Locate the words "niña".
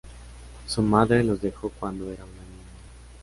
2.33-2.73